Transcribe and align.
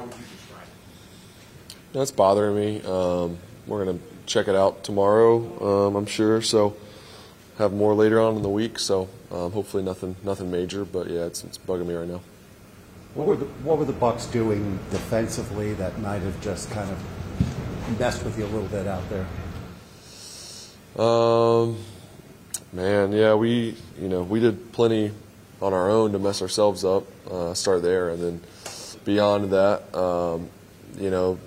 How 0.00 0.06
would 0.06 0.14
you 0.14 0.24
describe 0.34 0.62
it? 0.62 1.76
That's 1.92 2.10
bothering 2.10 2.56
me. 2.56 2.82
Um, 2.86 3.38
we're 3.66 3.84
gonna 3.84 3.98
check 4.24 4.48
it 4.48 4.54
out 4.54 4.82
tomorrow, 4.82 5.88
um, 5.88 5.96
I'm 5.96 6.06
sure. 6.06 6.40
So 6.40 6.74
have 7.58 7.74
more 7.74 7.92
later 7.94 8.18
on 8.18 8.36
in 8.36 8.42
the 8.42 8.48
week. 8.48 8.78
So 8.78 9.10
um, 9.30 9.52
hopefully 9.52 9.82
nothing 9.82 10.16
nothing 10.24 10.50
major. 10.50 10.86
But 10.86 11.10
yeah, 11.10 11.26
it's, 11.26 11.44
it's 11.44 11.58
bugging 11.58 11.86
me 11.86 11.94
right 11.94 12.08
now. 12.08 12.22
What 13.12 13.26
were, 13.26 13.36
the, 13.36 13.44
what 13.44 13.76
were 13.76 13.84
the 13.84 13.92
Bucs 13.92 14.30
doing 14.32 14.78
defensively 14.90 15.74
that 15.74 15.98
might 15.98 16.22
have 16.22 16.40
just 16.40 16.70
kind 16.70 16.90
of 16.90 17.98
messed 17.98 18.24
with 18.24 18.38
you 18.38 18.46
a 18.46 18.46
little 18.46 18.68
bit 18.68 18.86
out 18.86 19.02
there? 19.10 19.26
Um, 21.04 21.76
man, 22.72 23.12
yeah, 23.12 23.34
we 23.34 23.76
you 24.00 24.08
know 24.08 24.22
we 24.22 24.40
did 24.40 24.72
plenty 24.72 25.12
on 25.60 25.74
our 25.74 25.90
own 25.90 26.12
to 26.12 26.18
mess 26.18 26.40
ourselves 26.40 26.86
up. 26.86 27.04
Uh, 27.30 27.52
start 27.52 27.82
there, 27.82 28.08
and 28.08 28.22
then 28.22 28.40
beyond 29.04 29.50
that, 29.50 29.94
um, 29.96 30.48
you 30.98 31.10
know, 31.10 31.38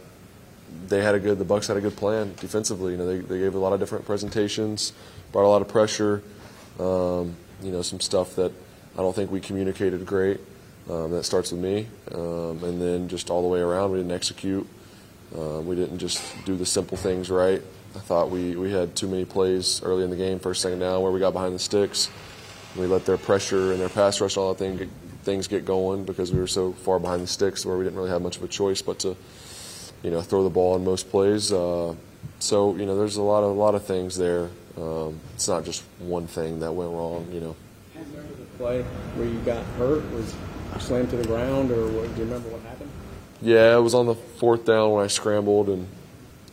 they 0.87 1.01
had 1.01 1.15
a 1.15 1.19
good. 1.19 1.39
The 1.39 1.45
Bucs 1.45 1.67
had 1.67 1.77
a 1.77 1.81
good 1.81 1.95
plan 1.95 2.33
defensively. 2.39 2.93
You 2.93 2.97
know, 2.97 3.07
they 3.07 3.19
they 3.19 3.39
gave 3.39 3.55
a 3.55 3.59
lot 3.59 3.73
of 3.73 3.79
different 3.79 4.05
presentations, 4.05 4.93
brought 5.31 5.45
a 5.45 5.49
lot 5.49 5.61
of 5.61 5.67
pressure. 5.67 6.23
Um, 6.79 7.35
you 7.61 7.71
know, 7.71 7.81
some 7.81 7.99
stuff 7.99 8.35
that 8.35 8.51
I 8.95 8.97
don't 8.97 9.15
think 9.15 9.31
we 9.31 9.39
communicated 9.39 10.05
great. 10.05 10.39
Um, 10.89 11.11
that 11.11 11.23
starts 11.23 11.51
with 11.51 11.61
me, 11.61 11.87
um, 12.13 12.61
and 12.61 12.81
then 12.81 13.07
just 13.07 13.29
all 13.29 13.41
the 13.41 13.47
way 13.47 13.61
around, 13.61 13.91
we 13.91 13.99
didn't 13.99 14.11
execute. 14.11 14.67
Uh, 15.33 15.61
we 15.61 15.75
didn't 15.75 15.97
just 15.97 16.21
do 16.45 16.57
the 16.57 16.65
simple 16.65 16.97
things 16.97 17.29
right. 17.29 17.61
I 17.95 17.99
thought 17.99 18.29
we, 18.29 18.55
we 18.55 18.71
had 18.71 18.95
too 18.95 19.07
many 19.07 19.23
plays 19.23 19.81
early 19.83 20.03
in 20.03 20.09
the 20.09 20.15
game, 20.15 20.39
first, 20.39 20.61
second 20.61 20.79
down, 20.79 21.01
where 21.01 21.11
we 21.11 21.19
got 21.19 21.31
behind 21.31 21.55
the 21.55 21.59
sticks. 21.59 22.09
We 22.75 22.85
let 22.87 23.05
their 23.05 23.17
pressure 23.17 23.71
and 23.71 23.79
their 23.79 23.89
pass 23.89 24.19
rush, 24.19 24.35
all 24.35 24.53
that 24.53 24.59
thing, 24.59 24.89
things 25.23 25.47
get 25.47 25.65
going 25.65 26.03
because 26.03 26.31
we 26.31 26.39
were 26.39 26.47
so 26.47 26.73
far 26.73 26.99
behind 26.99 27.23
the 27.23 27.27
sticks 27.27 27.65
where 27.65 27.77
we 27.77 27.83
didn't 27.83 27.97
really 27.97 28.09
have 28.11 28.21
much 28.21 28.37
of 28.37 28.43
a 28.43 28.47
choice 28.47 28.81
but 28.81 28.99
to, 28.99 29.15
you 30.03 30.11
know, 30.11 30.21
throw 30.21 30.43
the 30.43 30.49
ball 30.49 30.75
in 30.75 30.83
most 30.83 31.09
plays. 31.09 31.51
Uh, 31.51 31.95
so 32.39 32.75
you 32.75 32.85
know, 32.85 32.97
there's 32.97 33.17
a 33.17 33.21
lot 33.21 33.43
of 33.43 33.51
a 33.51 33.59
lot 33.59 33.75
of 33.75 33.85
things 33.85 34.17
there. 34.17 34.49
Um, 34.77 35.19
it's 35.35 35.47
not 35.47 35.63
just 35.65 35.83
one 35.99 36.27
thing 36.27 36.59
that 36.59 36.71
went 36.73 36.91
wrong. 36.91 37.27
You 37.31 37.39
know. 37.39 37.55
Remember 37.95 38.33
the 38.35 38.45
play 38.57 38.81
where 39.15 39.27
you 39.27 39.39
got 39.39 39.63
hurt? 39.77 40.03
Was 40.11 40.35
slammed 40.79 41.09
to 41.11 41.17
the 41.17 41.27
ground, 41.27 41.71
or 41.71 41.87
what, 41.87 42.13
do 42.15 42.21
you 42.21 42.25
remember 42.27 42.49
what 42.49 42.61
happened? 42.61 42.89
Yeah, 43.41 43.77
it 43.77 43.81
was 43.81 43.93
on 43.93 44.05
the 44.07 44.15
fourth 44.15 44.65
down 44.65 44.91
when 44.91 45.03
I 45.03 45.07
scrambled 45.07 45.69
and 45.69 45.87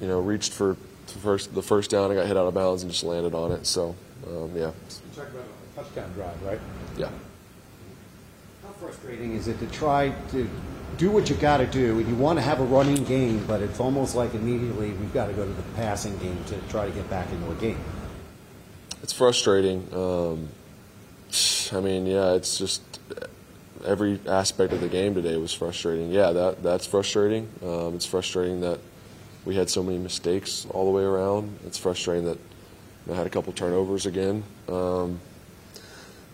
you 0.00 0.06
know 0.08 0.20
reached 0.20 0.52
for 0.52 0.76
the 1.06 1.18
first 1.18 1.54
the 1.54 1.62
first 1.62 1.90
down. 1.90 2.10
I 2.10 2.14
got 2.14 2.26
hit 2.26 2.36
out 2.36 2.46
of 2.46 2.54
bounds 2.54 2.82
and 2.82 2.90
just 2.92 3.04
landed 3.04 3.34
on 3.34 3.52
it. 3.52 3.66
So 3.66 3.96
um, 4.26 4.50
yeah, 4.54 4.66
You 4.66 4.72
talked 5.14 5.30
about 5.30 5.44
a 5.44 5.82
touchdown 5.82 6.12
drive, 6.12 6.42
right? 6.42 6.60
yeah. 6.98 7.08
Frustrating 8.80 9.34
is 9.34 9.46
it 9.46 9.58
to 9.58 9.66
try 9.66 10.08
to 10.30 10.48
do 10.96 11.10
what 11.10 11.28
you 11.28 11.36
got 11.36 11.58
to 11.58 11.66
do, 11.66 11.98
and 11.98 12.08
you 12.08 12.14
want 12.14 12.38
to 12.38 12.42
have 12.42 12.60
a 12.60 12.64
running 12.64 13.04
game, 13.04 13.44
but 13.46 13.60
it's 13.60 13.78
almost 13.78 14.14
like 14.14 14.32
immediately 14.32 14.92
we've 14.92 15.12
got 15.12 15.26
to 15.26 15.34
go 15.34 15.44
to 15.44 15.52
the 15.52 15.62
passing 15.74 16.16
game 16.16 16.42
to 16.46 16.56
try 16.70 16.86
to 16.86 16.90
get 16.92 17.08
back 17.10 17.30
into 17.30 17.50
a 17.50 17.54
game. 17.56 17.78
It's 19.02 19.12
frustrating. 19.12 19.86
Um, 19.92 20.48
I 21.72 21.80
mean, 21.80 22.06
yeah, 22.06 22.32
it's 22.32 22.56
just 22.56 22.80
every 23.84 24.18
aspect 24.26 24.72
of 24.72 24.80
the 24.80 24.88
game 24.88 25.14
today 25.14 25.36
was 25.36 25.52
frustrating. 25.52 26.10
Yeah, 26.10 26.32
that 26.32 26.62
that's 26.62 26.86
frustrating. 26.86 27.50
Um, 27.62 27.94
it's 27.94 28.06
frustrating 28.06 28.62
that 28.62 28.80
we 29.44 29.56
had 29.56 29.68
so 29.68 29.82
many 29.82 29.98
mistakes 29.98 30.66
all 30.70 30.86
the 30.86 30.96
way 30.96 31.02
around. 31.02 31.58
It's 31.66 31.76
frustrating 31.76 32.24
that 32.24 32.38
I 33.10 33.14
had 33.14 33.26
a 33.26 33.30
couple 33.30 33.52
turnovers 33.52 34.06
again. 34.06 34.42
Um, 34.70 35.20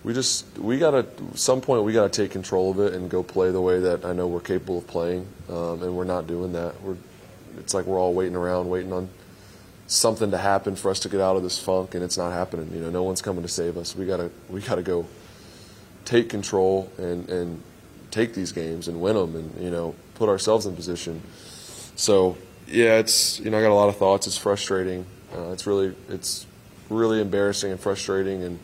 we 0.06 0.14
just 0.14 0.46
we 0.56 0.78
gotta 0.78 1.04
some 1.34 1.60
point 1.60 1.82
we 1.82 1.92
gotta 1.92 2.08
take 2.08 2.30
control 2.30 2.70
of 2.70 2.78
it 2.78 2.94
and 2.94 3.10
go 3.10 3.24
play 3.24 3.50
the 3.50 3.60
way 3.60 3.80
that 3.80 4.04
I 4.04 4.12
know 4.12 4.28
we're 4.28 4.38
capable 4.38 4.78
of 4.78 4.86
playing, 4.86 5.26
um, 5.48 5.82
and 5.82 5.96
we're 5.96 6.04
not 6.04 6.28
doing 6.28 6.52
that. 6.52 6.80
We're 6.80 6.96
it's 7.58 7.74
like 7.74 7.86
we're 7.86 7.98
all 7.98 8.14
waiting 8.14 8.36
around, 8.36 8.70
waiting 8.70 8.92
on 8.92 9.08
something 9.88 10.30
to 10.30 10.38
happen 10.38 10.76
for 10.76 10.92
us 10.92 11.00
to 11.00 11.08
get 11.08 11.20
out 11.20 11.34
of 11.34 11.42
this 11.42 11.58
funk, 11.58 11.96
and 11.96 12.04
it's 12.04 12.16
not 12.16 12.30
happening. 12.30 12.70
You 12.72 12.82
know, 12.82 12.90
no 12.90 13.02
one's 13.02 13.20
coming 13.20 13.42
to 13.42 13.48
save 13.48 13.76
us. 13.76 13.96
We 13.96 14.06
gotta 14.06 14.30
we 14.48 14.60
gotta 14.60 14.82
go 14.82 15.06
take 16.04 16.28
control 16.28 16.88
and 16.98 17.28
and 17.28 17.60
take 18.12 18.32
these 18.32 18.52
games 18.52 18.86
and 18.86 19.00
win 19.00 19.16
them, 19.16 19.34
and 19.34 19.60
you 19.60 19.72
know 19.72 19.96
put 20.14 20.28
ourselves 20.28 20.66
in 20.66 20.76
position. 20.76 21.20
So 21.96 22.38
yeah, 22.68 22.98
it's 22.98 23.40
you 23.40 23.50
know 23.50 23.58
I 23.58 23.60
got 23.60 23.72
a 23.72 23.74
lot 23.74 23.88
of 23.88 23.96
thoughts. 23.96 24.28
It's 24.28 24.38
frustrating. 24.38 25.04
Uh, 25.34 25.50
it's 25.50 25.66
really 25.66 25.96
it's 26.08 26.46
really 26.90 27.20
embarrassing 27.20 27.72
and 27.72 27.80
frustrating, 27.80 28.44
and 28.44 28.60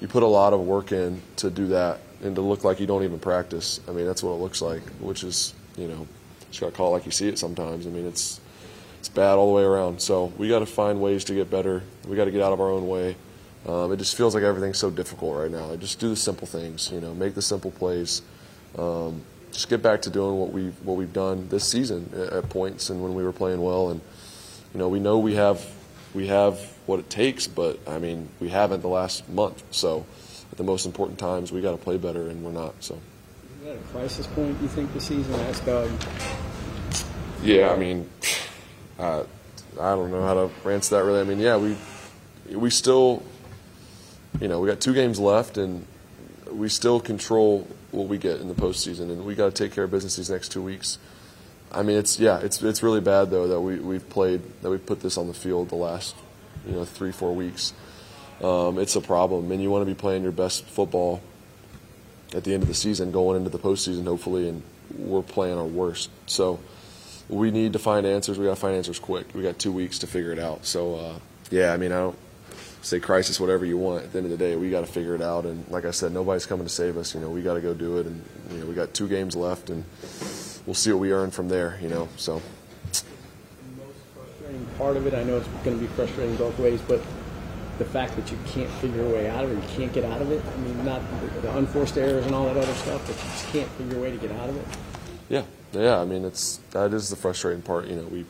you 0.00 0.08
put 0.08 0.22
a 0.22 0.26
lot 0.26 0.52
of 0.52 0.60
work 0.60 0.92
in 0.92 1.22
to 1.36 1.50
do 1.50 1.68
that 1.68 2.00
and 2.22 2.34
to 2.36 2.40
look 2.40 2.64
like 2.64 2.80
you 2.80 2.86
don't 2.86 3.04
even 3.04 3.18
practice. 3.18 3.80
I 3.88 3.92
mean 3.92 4.06
that's 4.06 4.22
what 4.22 4.32
it 4.32 4.40
looks 4.40 4.62
like, 4.62 4.82
which 5.00 5.24
is 5.24 5.54
you 5.76 5.88
know 5.88 6.06
just 6.50 6.60
got 6.60 6.70
to 6.70 6.72
call 6.72 6.88
it 6.88 6.98
like 6.98 7.06
you 7.06 7.12
see 7.12 7.28
it 7.28 7.38
sometimes. 7.38 7.86
I 7.86 7.90
mean 7.90 8.06
it's 8.06 8.40
it's 8.98 9.08
bad 9.08 9.34
all 9.34 9.48
the 9.48 9.52
way 9.52 9.62
around. 9.62 10.00
So 10.00 10.32
we 10.38 10.48
got 10.48 10.60
to 10.60 10.66
find 10.66 11.00
ways 11.00 11.24
to 11.24 11.34
get 11.34 11.50
better. 11.50 11.82
We 12.08 12.16
got 12.16 12.24
to 12.24 12.30
get 12.30 12.40
out 12.42 12.52
of 12.52 12.60
our 12.60 12.70
own 12.70 12.88
way. 12.88 13.16
Um, 13.66 13.92
it 13.92 13.98
just 13.98 14.16
feels 14.16 14.34
like 14.34 14.44
everything's 14.44 14.78
so 14.78 14.90
difficult 14.90 15.36
right 15.36 15.50
now. 15.50 15.74
Just 15.76 15.98
do 15.98 16.08
the 16.08 16.16
simple 16.16 16.46
things, 16.46 16.90
you 16.92 17.00
know, 17.00 17.14
make 17.14 17.34
the 17.34 17.42
simple 17.42 17.70
plays. 17.70 18.22
Um, 18.78 19.22
just 19.52 19.68
get 19.68 19.82
back 19.82 20.02
to 20.02 20.10
doing 20.10 20.36
what 20.36 20.52
we 20.52 20.68
what 20.82 20.96
we've 20.96 21.12
done 21.12 21.48
this 21.48 21.64
season 21.64 22.10
at 22.32 22.48
points 22.50 22.90
and 22.90 23.02
when 23.02 23.14
we 23.14 23.22
were 23.22 23.32
playing 23.32 23.60
well. 23.60 23.90
And 23.90 24.00
you 24.72 24.78
know, 24.78 24.88
we 24.88 25.00
know 25.00 25.18
we 25.18 25.34
have 25.34 25.64
we 26.14 26.28
have 26.28 26.58
what 26.86 27.00
it 27.00 27.10
takes, 27.10 27.46
but 27.46 27.78
I 27.86 27.98
mean, 27.98 28.28
we 28.40 28.48
haven't 28.48 28.80
the 28.80 28.88
last 28.88 29.28
month. 29.28 29.62
So 29.70 30.06
at 30.50 30.56
the 30.56 30.64
most 30.64 30.86
important 30.86 31.18
times, 31.18 31.50
we 31.50 31.60
got 31.60 31.72
to 31.72 31.76
play 31.76 31.98
better, 31.98 32.28
and 32.28 32.44
we're 32.44 32.52
not. 32.52 32.74
So. 32.80 32.94
Is 33.60 33.66
that 33.66 33.76
a 33.76 33.92
crisis 33.92 34.26
point? 34.28 34.56
You 34.62 34.68
think 34.68 34.92
the 34.92 35.00
season? 35.00 35.34
Ask 35.34 35.64
Doug. 35.64 35.90
Yeah, 37.42 37.70
I 37.70 37.76
mean, 37.76 38.08
uh, 38.98 39.24
I 39.80 39.94
don't 39.94 40.10
know 40.10 40.22
how 40.22 40.34
to 40.34 40.70
answer 40.70 40.96
that 40.96 41.04
really. 41.04 41.20
I 41.20 41.24
mean, 41.24 41.40
yeah, 41.40 41.56
we 41.56 41.76
we 42.50 42.70
still, 42.70 43.22
you 44.40 44.48
know, 44.48 44.60
we 44.60 44.68
got 44.68 44.80
two 44.80 44.94
games 44.94 45.18
left, 45.18 45.58
and 45.58 45.84
we 46.50 46.68
still 46.68 47.00
control 47.00 47.66
what 47.90 48.08
we 48.08 48.18
get 48.18 48.40
in 48.40 48.48
the 48.48 48.54
postseason, 48.54 49.10
and 49.10 49.24
we 49.24 49.34
got 49.34 49.54
to 49.54 49.62
take 49.64 49.72
care 49.72 49.84
of 49.84 49.90
business 49.90 50.16
these 50.16 50.30
next 50.30 50.52
two 50.52 50.62
weeks. 50.62 50.98
I 51.74 51.82
mean, 51.82 51.96
it's 51.96 52.18
yeah, 52.18 52.38
it's 52.38 52.62
it's 52.62 52.82
really 52.82 53.00
bad 53.00 53.30
though 53.30 53.48
that 53.48 53.60
we 53.60 53.78
we've 53.78 54.08
played 54.08 54.40
that 54.62 54.70
we 54.70 54.78
put 54.78 55.00
this 55.00 55.18
on 55.18 55.28
the 55.28 55.34
field 55.34 55.68
the 55.68 55.76
last 55.76 56.14
you 56.66 56.72
know 56.72 56.84
three 56.84 57.12
four 57.12 57.34
weeks. 57.34 57.72
Um, 58.42 58.78
it's 58.78 58.96
a 58.96 59.00
problem, 59.00 59.50
and 59.52 59.62
you 59.62 59.70
want 59.70 59.82
to 59.82 59.86
be 59.86 59.94
playing 59.94 60.22
your 60.22 60.32
best 60.32 60.64
football 60.66 61.22
at 62.34 62.44
the 62.44 62.52
end 62.52 62.62
of 62.62 62.68
the 62.68 62.74
season, 62.74 63.12
going 63.12 63.36
into 63.36 63.50
the 63.50 63.58
postseason, 63.58 64.04
hopefully, 64.04 64.48
and 64.48 64.62
we're 64.98 65.22
playing 65.22 65.56
our 65.56 65.64
worst. 65.64 66.10
So 66.26 66.58
we 67.28 67.50
need 67.50 67.72
to 67.74 67.78
find 67.78 68.06
answers. 68.06 68.38
We 68.38 68.46
got 68.46 68.54
to 68.54 68.60
find 68.60 68.76
answers 68.76 68.98
quick. 68.98 69.34
We 69.34 69.42
got 69.42 69.58
two 69.58 69.72
weeks 69.72 70.00
to 70.00 70.06
figure 70.06 70.32
it 70.32 70.38
out. 70.38 70.66
So 70.66 70.94
uh, 70.96 71.18
yeah, 71.50 71.72
I 71.72 71.76
mean, 71.76 71.92
I 71.92 71.98
don't 71.98 72.18
say 72.82 73.00
crisis, 73.00 73.40
whatever 73.40 73.64
you 73.64 73.78
want. 73.78 74.04
At 74.04 74.12
the 74.12 74.18
end 74.18 74.26
of 74.26 74.30
the 74.30 74.36
day, 74.36 74.56
we 74.56 74.70
got 74.70 74.80
to 74.80 74.92
figure 74.92 75.14
it 75.14 75.22
out. 75.22 75.44
And 75.46 75.66
like 75.68 75.84
I 75.84 75.90
said, 75.90 76.12
nobody's 76.12 76.46
coming 76.46 76.66
to 76.66 76.72
save 76.72 76.96
us. 76.96 77.14
You 77.14 77.20
know, 77.20 77.30
we 77.30 77.42
got 77.42 77.54
to 77.54 77.60
go 77.60 77.72
do 77.74 77.98
it. 77.98 78.06
And 78.06 78.22
you 78.50 78.58
know, 78.58 78.66
we 78.66 78.74
got 78.74 78.94
two 78.94 79.08
games 79.08 79.36
left, 79.36 79.70
and 79.70 79.84
we'll 80.66 80.74
see 80.74 80.92
what 80.92 81.00
we 81.00 81.12
earn 81.12 81.30
from 81.30 81.48
there. 81.48 81.78
You 81.80 81.88
know, 81.88 82.08
so. 82.16 82.40
The 82.92 83.84
most 83.84 83.98
frustrating 84.14 84.66
part 84.78 84.96
of 84.96 85.06
it, 85.06 85.14
I 85.14 85.24
know 85.24 85.36
it's 85.36 85.48
going 85.64 85.78
to 85.78 85.80
be 85.80 85.88
frustrating 85.94 86.36
both 86.36 86.58
ways, 86.58 86.80
but 86.86 87.00
the 87.78 87.84
fact 87.84 88.14
that 88.16 88.30
you 88.30 88.38
can't 88.46 88.70
figure 88.70 89.04
a 89.04 89.08
way 89.08 89.28
out 89.28 89.44
of 89.44 89.50
it, 89.50 89.54
you 89.56 89.76
can't 89.76 89.92
get 89.92 90.04
out 90.04 90.22
of 90.22 90.30
it. 90.30 90.42
I 90.44 90.56
mean, 90.58 90.84
not 90.84 91.02
the, 91.20 91.40
the 91.40 91.56
unforced 91.56 91.98
errors 91.98 92.24
and 92.24 92.34
all 92.34 92.46
that 92.46 92.56
other 92.56 92.74
stuff, 92.74 93.04
but 93.06 93.16
you 93.16 93.30
just 93.30 93.46
can't 93.48 93.68
figure 93.70 93.98
a 93.98 94.00
way 94.00 94.10
to 94.10 94.16
get 94.16 94.30
out 94.32 94.48
of 94.48 94.56
it. 94.56 94.78
Yeah, 95.28 95.42
yeah. 95.72 96.00
I 96.00 96.04
mean, 96.04 96.24
it's 96.24 96.58
that 96.70 96.92
is 96.92 97.10
the 97.10 97.16
frustrating 97.16 97.62
part. 97.62 97.86
You 97.86 97.96
know, 97.96 98.04
we, 98.04 98.24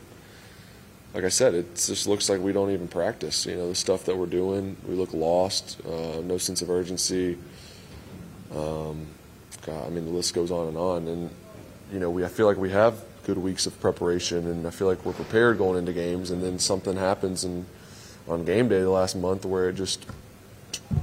like 1.13 1.23
I 1.23 1.29
said, 1.29 1.53
it 1.53 1.75
just 1.75 2.07
looks 2.07 2.27
like 2.27 2.39
we 2.39 2.53
don't 2.53 2.71
even 2.71 2.87
practice. 2.87 3.45
You 3.45 3.55
know, 3.55 3.69
the 3.69 3.75
stuff 3.75 4.05
that 4.05 4.17
we're 4.17 4.25
doing, 4.25 4.77
we 4.87 4.95
look 4.95 5.13
lost. 5.13 5.79
Uh, 5.85 6.21
no 6.21 6.37
sense 6.37 6.61
of 6.61 6.69
urgency. 6.69 7.37
Um, 8.51 9.07
God, 9.65 9.85
I 9.85 9.89
mean, 9.89 10.05
the 10.05 10.11
list 10.11 10.33
goes 10.33 10.49
on 10.49 10.69
and 10.69 10.77
on. 10.77 11.07
And 11.07 11.29
you 11.91 11.99
know, 11.99 12.09
we 12.09 12.25
I 12.25 12.27
feel 12.27 12.45
like 12.45 12.57
we 12.57 12.71
have 12.71 13.01
good 13.25 13.37
weeks 13.37 13.65
of 13.65 13.79
preparation, 13.79 14.47
and 14.47 14.67
I 14.67 14.69
feel 14.69 14.87
like 14.87 15.05
we're 15.05 15.13
prepared 15.13 15.57
going 15.57 15.77
into 15.77 15.93
games, 15.93 16.31
and 16.31 16.41
then 16.43 16.59
something 16.59 16.95
happens 16.95 17.43
and 17.43 17.65
on 18.27 18.43
game 18.45 18.67
day 18.67 18.81
the 18.81 18.89
last 18.89 19.15
month 19.15 19.45
where 19.45 19.69
it 19.69 19.73
just 19.73 20.05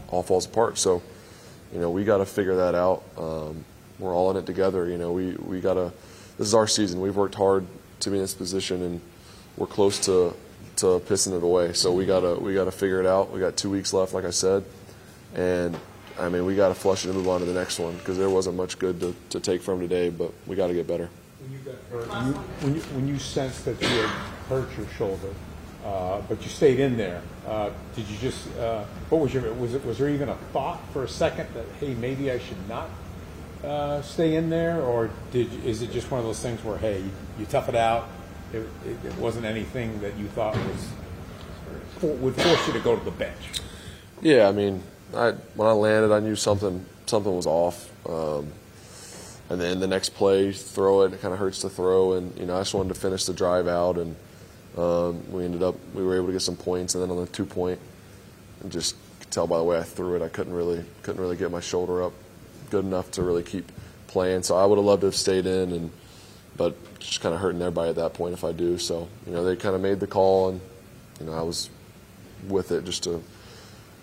all 0.09 0.23
falls 0.23 0.47
apart. 0.47 0.79
So, 0.79 1.03
you 1.73 1.81
know, 1.81 1.91
we 1.91 2.05
got 2.05 2.19
to 2.19 2.27
figure 2.27 2.57
that 2.57 2.75
out. 2.75 3.03
Um, 3.17 3.65
we're 3.99 4.15
all 4.15 4.31
in 4.31 4.37
it 4.37 4.47
together. 4.47 4.89
You 4.89 4.99
know, 4.99 5.13
we 5.13 5.33
we 5.33 5.61
got 5.61 5.75
to. 5.75 5.93
This 6.39 6.49
is 6.49 6.55
our 6.55 6.67
season. 6.67 7.01
We've 7.01 7.17
worked 7.17 7.35
hard 7.35 7.67
to 8.01 8.11
be 8.11 8.17
in 8.17 8.23
this 8.23 8.35
position, 8.35 8.83
and 8.83 9.01
we're 9.57 9.67
close 9.67 9.99
to 10.07 10.35
to 10.77 10.87
pissing 11.01 11.37
it 11.37 11.43
away. 11.43 11.73
So 11.73 11.93
we 11.93 12.07
gotta 12.07 12.35
we 12.35 12.55
gotta 12.55 12.73
figure 12.73 13.01
it 13.01 13.07
out. 13.07 13.31
We 13.31 13.41
got 13.41 13.57
two 13.57 13.71
weeks 13.71 13.93
left, 13.93 14.15
like 14.15 14.25
I 14.25 14.31
said, 14.31 14.65
and 15.35 15.77
I 16.19 16.29
mean 16.29 16.45
we 16.45 16.55
got 16.55 16.69
to 16.69 16.75
flush 16.75 17.05
it 17.05 17.09
and 17.09 17.17
move 17.17 17.29
on 17.29 17.41
to 17.41 17.47
the 17.47 17.53
next 17.53 17.79
one 17.79 17.97
because 17.97 18.19
there 18.19 18.31
wasn't 18.31 18.57
much 18.57 18.79
good 18.79 19.01
to, 19.01 19.15
to 19.31 19.41
take 19.41 19.63
from 19.63 19.81
today, 19.81 20.11
but 20.11 20.33
we 20.47 20.57
got 20.57 20.69
to 20.69 20.75
get 20.75 20.87
better. 20.87 21.09
When 21.41 21.53
you 21.53 21.59
got 21.59 21.75
hurt, 21.91 22.27
you, 22.27 22.33
when, 22.33 22.75
you, 22.75 22.81
when 22.81 23.09
you 23.09 23.19
sensed 23.19 23.65
that 23.65 23.81
you 23.81 23.89
had 23.89 24.09
hurt 24.49 24.77
your 24.77 24.87
shoulder, 24.89 25.35
uh, 25.85 26.21
but 26.29 26.43
you 26.43 26.49
stayed 26.49 26.79
in 26.79 26.97
there, 26.97 27.23
uh, 27.47 27.71
did 27.97 28.07
you 28.07 28.17
just, 28.19 28.49
uh, 28.59 28.85
what 29.09 29.21
was 29.21 29.35
your, 29.35 29.53
was 29.55 29.75
it, 29.75 29.85
was 29.85 29.99
there 29.99 30.09
even 30.09 30.29
a 30.29 30.37
thought 30.53 30.81
for 30.93 31.03
a 31.03 31.09
second 31.09 31.49
that, 31.55 31.65
hey, 31.81 31.95
maybe 31.95 32.31
I 32.31 32.39
should 32.39 32.69
not 32.69 32.89
uh, 33.65 34.03
stay 34.03 34.37
in 34.37 34.51
there, 34.51 34.81
or 34.81 35.11
did 35.31 35.65
is 35.65 35.83
it 35.83 35.93
just 35.93 36.11
one 36.11 36.21
of 36.21 36.27
those 36.27 36.41
things 36.41 36.63
where 36.65 36.79
hey, 36.79 37.03
you 37.39 37.47
tough 37.47 37.69
it 37.69 37.75
out? 37.75 38.09
It, 38.53 38.59
it, 38.59 39.07
it 39.07 39.17
wasn't 39.19 39.47
anything 39.47 40.01
that 40.01 40.17
you 40.17 40.27
thought 40.29 40.55
was 40.55 40.89
would 42.03 42.35
force 42.35 42.67
you 42.67 42.73
to 42.73 42.81
go 42.81 42.97
to 42.97 43.05
the 43.05 43.13
bench. 43.13 43.39
Yeah, 44.21 44.49
I 44.49 44.53
mean, 44.53 44.83
I 45.15 45.33
when 45.55 45.69
I 45.69 45.73
landed, 45.73 46.13
I 46.13 46.21
knew 46.21 46.37
something 46.37 46.85
something 47.07 47.35
was 47.35 47.47
off. 47.47 47.91
Um, 48.09 48.53
and 49.53 49.61
then 49.61 49.81
the 49.81 49.87
next 49.87 50.11
play, 50.15 50.51
throw 50.51 51.03
it. 51.03 51.13
It 51.13 51.21
kind 51.21 51.35
of 51.35 51.39
hurts 51.39 51.59
to 51.61 51.69
throw, 51.69 52.15
and 52.15 52.37
you 52.39 52.47
know 52.47 52.57
I 52.57 52.61
just 52.61 52.73
wanted 52.73 52.95
to 52.95 53.01
finish 53.01 53.27
the 53.27 53.35
drive 53.35 53.69
out, 53.69 53.99
and 53.99 54.17
um, 54.79 55.31
we 55.31 55.45
ended 55.45 55.63
up 55.63 55.75
we 55.95 56.03
were 56.03 56.17
able 56.17 56.27
to 56.27 56.33
get 56.33 56.41
some 56.41 56.57
points, 56.57 56.95
and 56.95 57.03
then 57.03 57.11
on 57.11 57.19
the 57.19 57.27
two 57.27 57.45
point, 57.45 57.79
and 58.63 58.73
just 58.73 58.97
could 59.21 59.31
tell 59.31 59.47
by 59.47 59.59
the 59.59 59.65
way 59.65 59.79
I 59.79 59.83
threw 59.83 60.17
it, 60.17 60.23
I 60.23 60.29
couldn't 60.29 60.55
really 60.55 60.85
couldn't 61.03 61.21
really 61.21 61.37
get 61.37 61.51
my 61.51 61.61
shoulder 61.61 62.03
up 62.03 62.15
good 62.71 62.85
enough 62.85 63.11
to 63.13 63.23
really 63.23 63.43
keep 63.43 63.71
playing. 64.07 64.43
So 64.43 64.57
I 64.57 64.65
would 64.65 64.77
have 64.77 64.85
loved 64.87 65.03
to 65.03 65.09
have 65.09 65.17
stayed 65.17 65.45
in, 65.45 65.73
and 65.73 65.91
but 66.57 66.75
just 66.99 67.21
kind 67.21 67.35
of 67.35 67.41
hurting 67.43 67.61
everybody 67.61 67.91
at 67.91 67.97
that 67.97 68.15
point 68.15 68.33
if 68.33 68.45
I 68.45 68.53
do. 68.53 68.79
So 68.79 69.09
you 69.27 69.33
know 69.33 69.45
they 69.45 69.57
kind 69.57 69.75
of 69.75 69.83
made 69.83 70.01
the 70.01 70.07
call, 70.07 70.49
and 70.49 70.61
you 71.21 71.27
know 71.27 71.35
I 71.35 71.43
was 71.43 71.69
with 72.49 72.73
it 72.73 72.87
just 72.87 73.05
to 73.05 73.23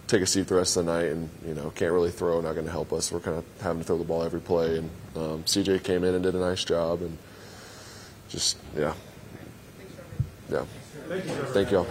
take 0.09 0.23
a 0.23 0.25
seat 0.25 0.47
the 0.47 0.55
rest 0.55 0.75
of 0.75 0.85
the 0.85 0.91
night, 0.91 1.11
and 1.11 1.29
you 1.45 1.53
know 1.53 1.69
can't 1.75 1.93
really 1.93 2.11
throw, 2.11 2.41
not 2.41 2.53
going 2.53 2.65
to 2.65 2.71
help 2.71 2.91
us. 2.91 3.11
We're 3.11 3.19
kind 3.19 3.37
of 3.37 3.45
having 3.61 3.81
to 3.81 3.87
throw 3.87 3.97
the 3.97 4.03
ball 4.03 4.23
every 4.23 4.41
play, 4.41 4.79
and 4.79 4.89
um, 5.15 5.43
CJ 5.43 5.83
came 5.83 6.03
in 6.03 6.15
and 6.15 6.23
did 6.23 6.35
a 6.35 6.39
nice 6.39 6.63
job, 6.63 7.01
and 7.01 7.17
just 8.27 8.57
yeah, 8.75 8.93
yeah. 10.51 10.65
Thank 11.07 11.71
you, 11.71 11.77
you 11.79 11.85
all. 11.85 11.87